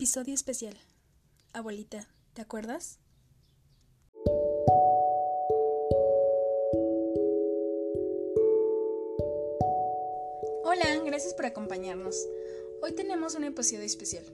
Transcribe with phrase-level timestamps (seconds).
[0.00, 0.74] Episodio especial.
[1.52, 2.98] Abuelita, ¿te acuerdas?
[10.64, 12.16] Hola, gracias por acompañarnos.
[12.80, 14.24] Hoy tenemos un episodio especial.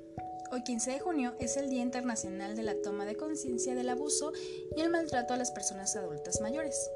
[0.52, 4.32] Hoy 15 de junio es el Día Internacional de la Toma de Conciencia del Abuso
[4.76, 6.92] y el Maltrato a las Personas Adultas Mayores.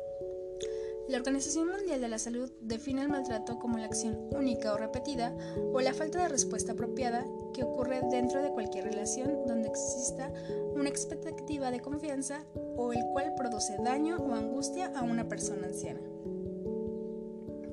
[1.09, 5.37] La Organización Mundial de la Salud define el maltrato como la acción única o repetida
[5.73, 10.33] o la falta de respuesta apropiada que ocurre dentro de cualquier relación donde exista
[10.75, 12.45] una expectativa de confianza
[12.77, 16.01] o el cual produce daño o angustia a una persona anciana.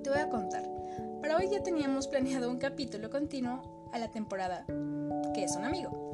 [0.04, 0.64] Te voy a contar.
[1.22, 4.66] Para hoy ya teníamos planeado un capítulo continuo a la temporada,
[5.36, 6.08] que es un amigo.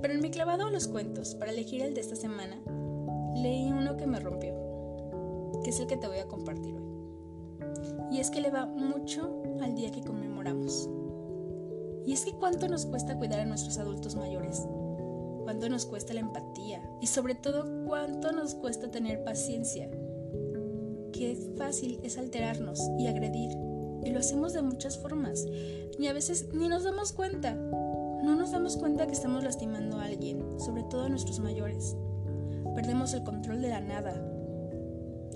[0.00, 2.60] Pero en mi clavado a los cuentos, para elegir el de esta semana,
[3.36, 4.61] leí uno que me rompió
[5.62, 6.92] que es el que te voy a compartir hoy.
[8.10, 10.88] Y es que le va mucho al día que conmemoramos.
[12.04, 14.66] Y es que cuánto nos cuesta cuidar a nuestros adultos mayores,
[15.44, 19.90] cuánto nos cuesta la empatía y sobre todo cuánto nos cuesta tener paciencia.
[21.12, 23.56] Qué fácil es alterarnos y agredir.
[24.04, 25.46] Y lo hacemos de muchas formas.
[25.98, 27.54] Y a veces ni nos damos cuenta.
[27.54, 31.96] No nos damos cuenta que estamos lastimando a alguien, sobre todo a nuestros mayores.
[32.74, 34.31] Perdemos el control de la nada,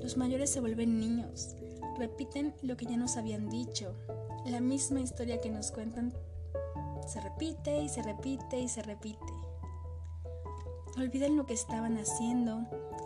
[0.06, 1.56] los mayores se vuelven niños,
[1.98, 3.92] repiten lo que ya nos habían dicho.
[4.44, 6.14] La misma historia que nos cuentan
[7.08, 9.18] se repite y se repite y se repite.
[10.96, 12.60] Olvidan lo que estaban haciendo,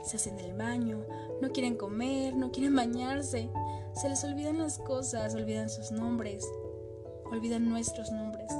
[0.05, 1.07] se hacen el baño,
[1.41, 3.49] no quieren comer, no quieren bañarse,
[3.95, 6.47] se les olvidan las cosas, olvidan sus nombres,
[7.33, 8.53] olvidan nuestros nombres.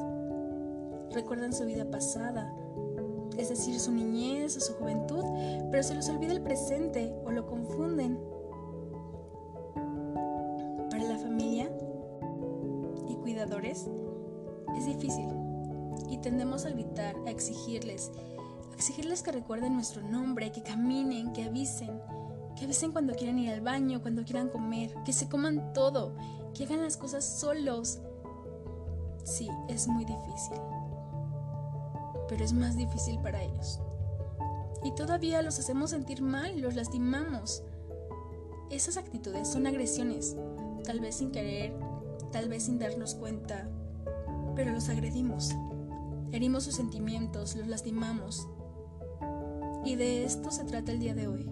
[1.13, 2.51] Recuerdan su vida pasada,
[3.37, 5.25] es decir, su niñez o su juventud,
[5.71, 8.30] pero se les olvida el presente o lo confunden.
[13.71, 15.29] Es difícil
[16.09, 18.11] y tendemos a gritar, a exigirles,
[18.71, 22.01] a exigirles que recuerden nuestro nombre, que caminen, que avisen,
[22.57, 26.15] que avisen cuando quieran ir al baño, cuando quieran comer, que se coman todo,
[26.55, 28.01] que hagan las cosas solos.
[29.25, 30.59] Sí, es muy difícil
[32.31, 33.81] pero es más difícil para ellos.
[34.85, 37.65] Y todavía los hacemos sentir mal, los lastimamos.
[38.71, 40.37] Esas actitudes son agresiones,
[40.85, 41.75] tal vez sin querer,
[42.31, 43.69] tal vez sin darnos cuenta,
[44.55, 45.51] pero los agredimos.
[46.33, 48.49] Herimos sus sentimientos, los lastimamos.
[49.85, 51.51] Y de esto se trata el día de hoy,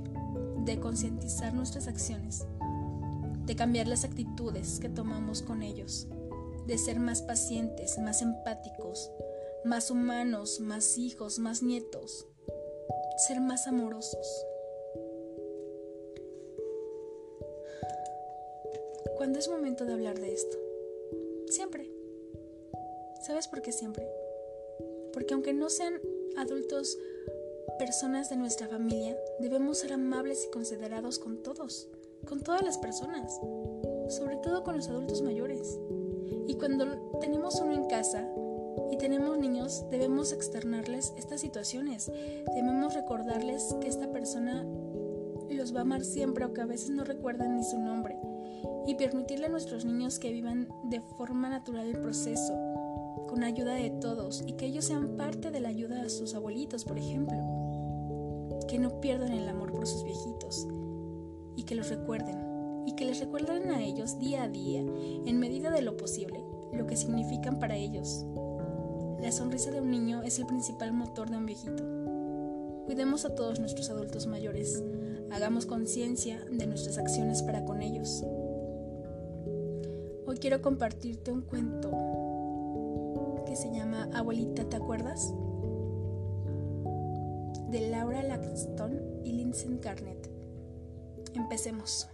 [0.65, 2.47] de concientizar nuestras acciones,
[3.47, 6.07] de cambiar las actitudes que tomamos con ellos,
[6.67, 9.11] de ser más pacientes, más empáticos,
[9.65, 12.27] más humanos, más hijos, más nietos,
[13.27, 14.45] ser más amorosos.
[19.17, 20.68] ¿Cuándo es momento de hablar de esto?
[21.51, 21.91] Siempre.
[23.27, 24.09] ¿Sabes por qué siempre?
[25.13, 26.01] Porque aunque no sean
[26.37, 26.97] adultos,
[27.79, 31.89] personas de nuestra familia, debemos ser amables y considerados con todos,
[32.27, 33.41] con todas las personas,
[34.09, 35.79] sobre todo con los adultos mayores.
[36.47, 38.29] Y cuando tenemos uno en casa,
[38.91, 42.11] y tenemos niños, debemos externarles estas situaciones.
[42.55, 44.65] Debemos recordarles que esta persona
[45.51, 48.19] los va a amar siempre, aunque a veces no recuerdan ni su nombre.
[48.87, 52.55] Y permitirle a nuestros niños que vivan de forma natural el proceso,
[53.29, 56.85] con ayuda de todos, y que ellos sean parte de la ayuda a sus abuelitos,
[56.85, 57.39] por ejemplo.
[58.67, 60.67] Que no pierdan el amor por sus viejitos,
[61.57, 65.71] y que los recuerden, y que les recuerden a ellos día a día, en medida
[65.71, 68.25] de lo posible, lo que significan para ellos,
[69.21, 71.83] la sonrisa de un niño es el principal motor de un viejito.
[72.87, 74.83] Cuidemos a todos nuestros adultos mayores.
[75.33, 78.25] Hagamos conciencia de nuestras acciones para con ellos.
[80.41, 81.91] Quiero compartirte un cuento
[83.45, 85.35] que se llama Abuelita, ¿te acuerdas?
[87.71, 90.31] De Laura Laxton y Lindsay Garnett.
[91.35, 92.09] Empecemos.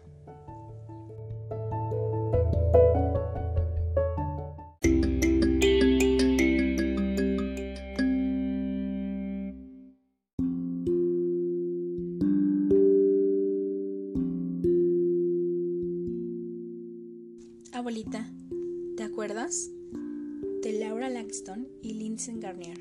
[21.82, 22.78] Y Lindsay Garnier.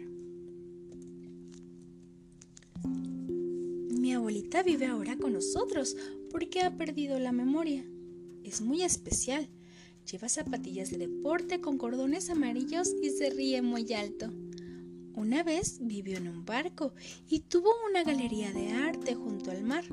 [2.83, 5.95] Mi abuelita vive ahora con nosotros
[6.29, 7.85] porque ha perdido la memoria.
[8.43, 9.47] Es muy especial.
[10.11, 14.29] Lleva zapatillas de deporte con cordones amarillos y se ríe muy alto.
[15.15, 16.93] Una vez vivió en un barco
[17.29, 19.85] y tuvo una galería de arte junto al mar.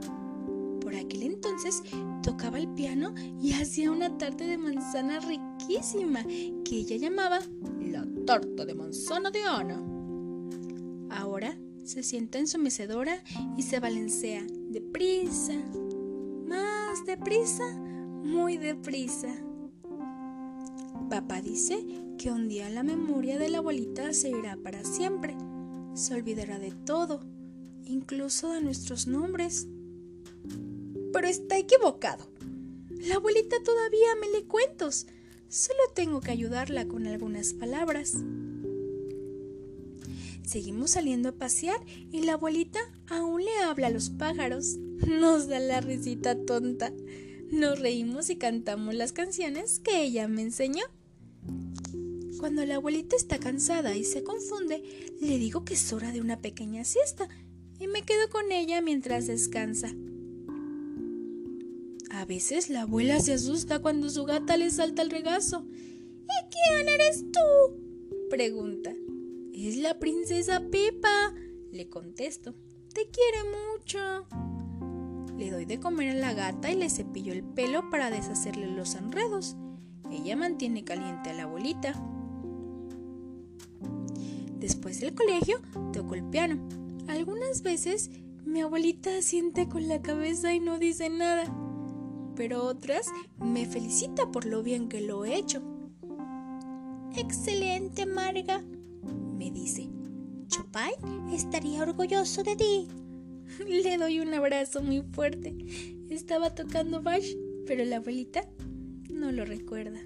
[0.90, 1.84] Por aquel entonces
[2.20, 6.24] tocaba el piano y hacía una tarta de manzana riquísima
[6.64, 7.38] que ella llamaba
[7.80, 9.80] la tarta de manzana de Ana.
[11.10, 13.22] Ahora se sienta en su mecedora
[13.56, 15.54] y se balancea deprisa,
[16.48, 17.72] más deprisa,
[18.24, 19.28] muy deprisa.
[21.08, 21.86] Papá dice
[22.18, 25.36] que un día la memoria de la abuelita se irá para siempre.
[25.94, 27.20] Se olvidará de todo,
[27.84, 29.68] incluso de nuestros nombres.
[31.12, 32.30] Pero está equivocado.
[32.90, 35.06] La abuelita todavía me lee cuentos.
[35.48, 38.14] Solo tengo que ayudarla con algunas palabras.
[40.44, 44.76] Seguimos saliendo a pasear y la abuelita aún le habla a los pájaros.
[45.06, 46.92] Nos da la risita tonta.
[47.50, 50.84] Nos reímos y cantamos las canciones que ella me enseñó.
[52.38, 54.82] Cuando la abuelita está cansada y se confunde,
[55.20, 57.28] le digo que es hora de una pequeña siesta
[57.78, 59.94] y me quedo con ella mientras descansa.
[62.20, 65.64] A veces la abuela se asusta cuando su gata le salta el regazo.
[65.64, 68.28] ¿Y quién eres tú?
[68.28, 68.92] pregunta.
[69.54, 71.32] Es la princesa Pepa,
[71.72, 72.54] le contesto.
[72.92, 73.38] Te quiere
[73.72, 74.26] mucho.
[75.38, 78.96] Le doy de comer a la gata y le cepillo el pelo para deshacerle los
[78.96, 79.56] enredos.
[80.10, 81.94] Ella mantiene caliente a la abuelita.
[84.58, 85.62] Después del colegio,
[85.94, 86.68] toco el piano.
[87.08, 88.10] Algunas veces
[88.44, 91.50] mi abuelita asiente con la cabeza y no dice nada,
[92.36, 93.06] pero otras
[93.38, 95.62] me felicita por lo bien que lo he hecho.
[97.16, 98.62] Excelente, Marga,
[99.36, 99.88] me dice.
[100.48, 102.88] Chopin estaría orgulloso de ti.
[103.66, 105.56] Le doy un abrazo muy fuerte.
[106.08, 107.24] Estaba tocando Bach,
[107.66, 108.48] pero la abuelita
[109.10, 110.00] no lo recuerda.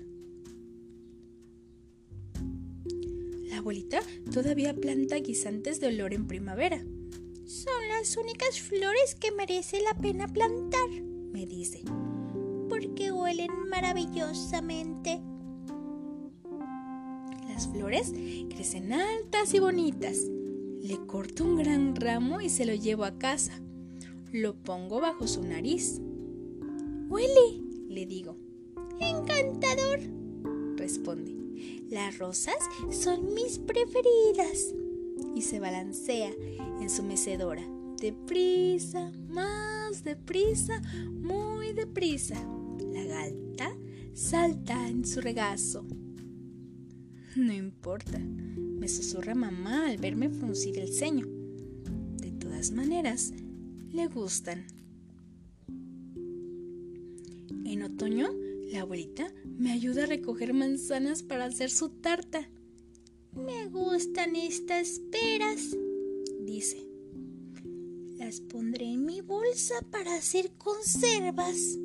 [3.48, 4.00] La abuelita
[4.32, 6.84] todavía planta guisantes de olor en primavera.
[7.46, 10.88] Son las únicas flores que merece la pena plantar,
[11.30, 11.82] me dice,
[12.68, 15.20] porque huelen maravillosamente.
[17.48, 18.12] Las flores
[18.50, 20.18] crecen altas y bonitas.
[20.82, 23.60] Le corto un gran ramo y se lo llevo a casa.
[24.32, 26.00] Lo pongo bajo su nariz.
[27.08, 28.36] Huele, le digo.
[28.98, 30.00] Encantador,
[30.76, 31.34] responde.
[31.88, 32.56] Las rosas
[32.90, 34.74] son mis preferidas.
[35.34, 36.32] Y se balancea
[36.80, 37.62] en su mecedora.
[38.00, 41.43] Deprisa, más deprisa, muy
[41.74, 42.34] deprisa.
[42.92, 43.76] La gata
[44.14, 45.86] salta en su regazo.
[47.36, 51.26] No importa, me susurra mamá al verme fruncir el ceño.
[52.20, 53.32] De todas maneras,
[53.92, 54.66] le gustan.
[57.64, 58.28] En otoño,
[58.72, 62.48] la abuelita me ayuda a recoger manzanas para hacer su tarta.
[63.34, 65.76] Me gustan estas peras,
[66.40, 66.83] dice.
[68.40, 71.78] Pondré en mi bolsa para hacer conservas.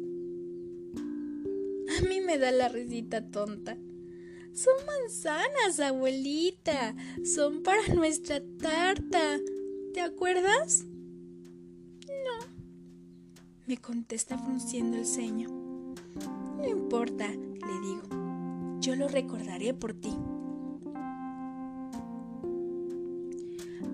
[1.97, 3.77] A mí me da la risita tonta.
[4.53, 6.95] Son manzanas, abuelita.
[7.23, 9.39] Son para nuestra tarta.
[9.93, 10.85] ¿Te acuerdas?
[12.07, 12.45] No.
[13.65, 15.49] Me contesta frunciendo el ceño.
[16.57, 18.79] No importa, le digo.
[18.81, 20.15] Yo lo recordaré por ti.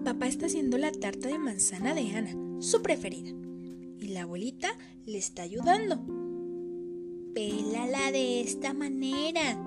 [0.03, 3.31] Papá está haciendo la tarta de manzana de Ana, su preferida.
[3.99, 4.69] Y la abuelita
[5.05, 5.99] le está ayudando.
[7.33, 9.59] Pélala de esta manera,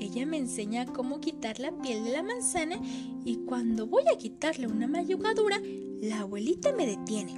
[0.00, 2.80] ella me enseña cómo quitar la piel de la manzana
[3.24, 5.60] y cuando voy a quitarle una mayugadura,
[6.00, 7.34] la abuelita me detiene.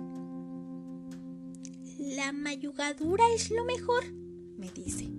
[1.98, 4.04] La mayugadura es lo mejor,
[4.56, 5.10] me dice.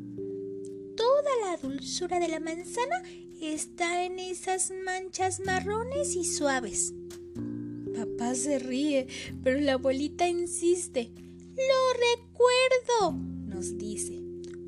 [0.95, 3.03] Toda la dulzura de la manzana
[3.41, 6.93] está en esas manchas marrones y suaves.
[8.23, 9.07] Papá se ríe,
[9.43, 11.11] pero la abuelita insiste.
[11.57, 14.21] Lo recuerdo, nos dice.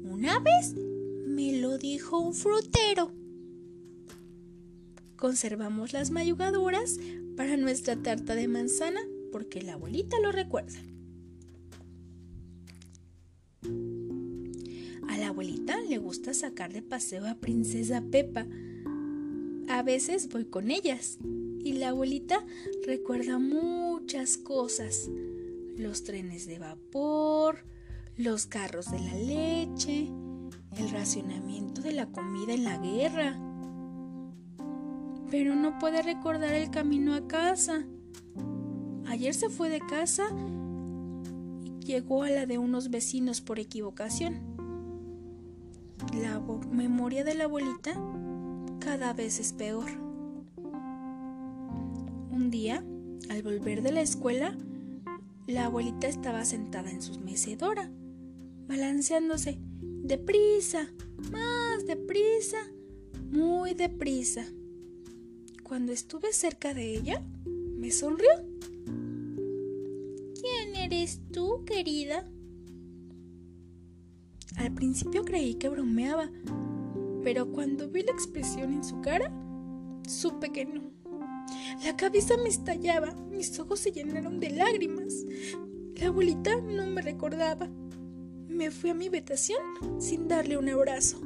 [0.03, 3.13] Una vez me lo dijo un frutero.
[5.15, 6.97] Conservamos las mayugaduras
[7.37, 8.99] para nuestra tarta de manzana
[9.31, 10.77] porque la abuelita lo recuerda.
[15.07, 18.45] A la abuelita le gusta sacar de paseo a Princesa Pepa.
[19.67, 21.17] A veces voy con ellas
[21.63, 22.45] y la abuelita
[22.85, 25.09] recuerda muchas cosas.
[25.75, 27.65] Los trenes de vapor,
[28.15, 30.11] los carros de la leche,
[30.77, 33.39] el racionamiento de la comida en la guerra.
[35.31, 37.85] Pero no puede recordar el camino a casa.
[39.07, 40.27] Ayer se fue de casa
[41.63, 44.55] y llegó a la de unos vecinos por equivocación.
[46.13, 47.99] La memoria de la abuelita
[48.85, 49.89] cada vez es peor.
[52.31, 52.85] Un día,
[53.29, 54.55] al volver de la escuela,
[55.47, 57.91] la abuelita estaba sentada en su mecedora,
[58.67, 60.87] balanceándose Deprisa,
[61.31, 62.59] más deprisa,
[63.31, 64.45] muy deprisa.
[65.63, 68.29] cuando estuve cerca de ella, me sonrió.
[70.39, 72.29] ¿Quién eres tú, querida?
[74.57, 76.29] Al principio creí que bromeaba,
[77.25, 79.33] pero cuando vi la expresión en su cara,
[80.07, 80.91] supe que no.
[81.83, 85.25] La cabeza me estallaba, mis ojos se llenaron de lágrimas.
[85.95, 87.67] La abuelita no me recordaba.
[88.47, 89.57] Me fui a mi habitación
[89.97, 91.19] sin darle un abrazo.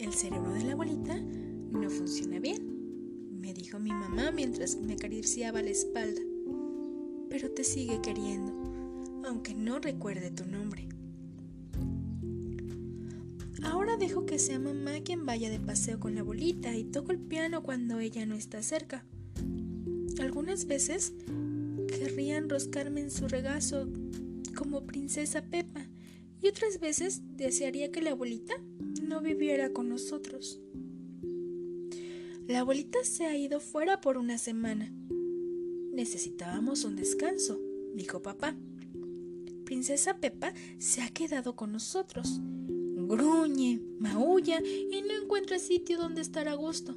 [0.00, 1.16] El cerebro de la abuelita
[1.70, 6.20] no funciona bien, me dijo mi mamá mientras me acariciaba la espalda.
[7.30, 10.88] Pero te sigue queriendo, aunque no recuerde tu nombre.
[13.64, 17.18] Ahora dejo que sea mamá quien vaya de paseo con la abuelita y toco el
[17.18, 19.04] piano cuando ella no está cerca.
[20.20, 21.12] Algunas veces
[21.88, 23.88] querría enroscarme en su regazo
[24.54, 25.88] como princesa Pepa
[26.40, 28.54] y otras veces desearía que la abuelita
[29.02, 30.60] no viviera con nosotros.
[32.46, 34.92] La abuelita se ha ido fuera por una semana.
[35.92, 37.58] Necesitábamos un descanso,
[37.94, 38.54] dijo papá.
[39.64, 42.40] Princesa Pepa se ha quedado con nosotros.
[43.14, 46.96] Gruñe, maulla y no encuentra sitio donde estar a gusto.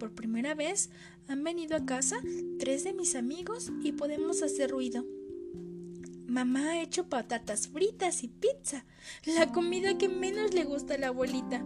[0.00, 0.90] Por primera vez
[1.28, 2.16] han venido a casa
[2.58, 5.06] tres de mis amigos y podemos hacer ruido.
[6.26, 8.84] Mamá ha hecho patatas fritas y pizza,
[9.26, 11.64] la comida que menos le gusta a la abuelita.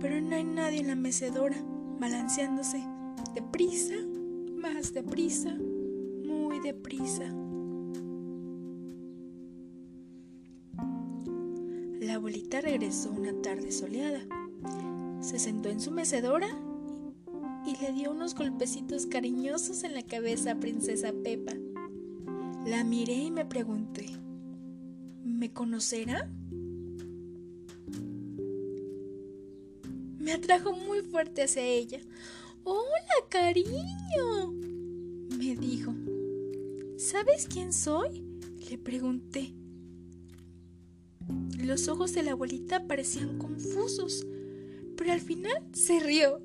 [0.00, 1.56] Pero no hay nadie en la mecedora,
[1.98, 2.84] balanceándose.
[3.34, 3.96] Deprisa,
[4.58, 7.34] más deprisa, muy deprisa.
[12.14, 14.20] La abuelita regresó una tarde soleada.
[15.20, 16.46] Se sentó en su mecedora
[17.66, 21.54] y le dio unos golpecitos cariñosos en la cabeza a Princesa Pepa.
[22.66, 24.06] La miré y me pregunté,
[25.24, 26.30] ¿me conocerá?
[30.20, 31.98] Me atrajo muy fuerte hacia ella.
[32.62, 34.52] ¡Hola, cariño!
[35.36, 35.92] me dijo.
[36.96, 38.22] ¿Sabes quién soy?
[38.70, 39.52] Le pregunté.
[41.64, 44.26] Los ojos de la abuelita parecían confusos,
[44.96, 46.42] pero al final se rió.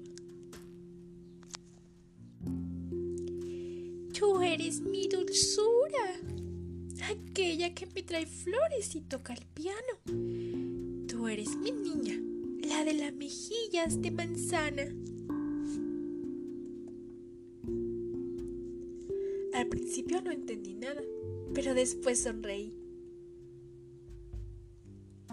[4.18, 6.16] Tú eres mi dulzura,
[7.04, 11.06] aquella que me trae flores y toca el piano.
[11.08, 12.18] Tú eres mi niña,
[12.66, 14.84] la de las mejillas de manzana.
[19.54, 21.02] Al principio no entendí nada,
[21.54, 22.78] pero después sonreí.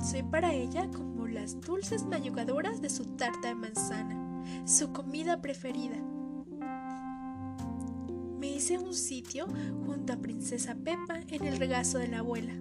[0.08, 5.96] Soy para ella como las dulces mayugadoras de su tarta de manzana, su comida preferida
[8.56, 9.46] hice un sitio
[9.84, 12.54] junto a Princesa Pepa en el regazo de la abuela.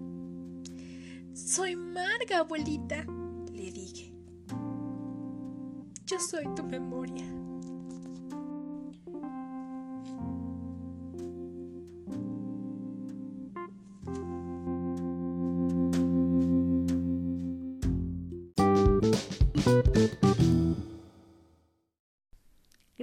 [1.33, 3.05] Soy Marga, abuelita,
[3.53, 4.13] le dije.
[6.05, 7.25] Yo soy tu memoria.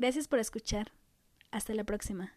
[0.03, 0.91] Gracias por escuchar.
[1.53, 2.33] Hasta la próxima.